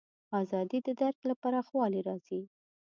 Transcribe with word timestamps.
ازادي 0.41 0.79
د 0.87 0.89
درک 0.99 1.17
له 1.29 1.33
پراخوالي 1.41 2.01
راځي. 2.07 2.41